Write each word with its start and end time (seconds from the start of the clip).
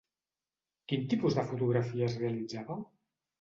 Quin 0.91 1.03
tipus 1.11 1.37
de 1.41 1.43
fotografies 1.51 2.17
realitzàveu? 2.23 2.83